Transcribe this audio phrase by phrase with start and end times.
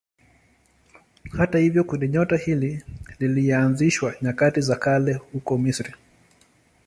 [1.37, 2.83] Hata hivyo kundinyota hili
[3.19, 5.93] lilianzishwa nyakati za kale huko Misri.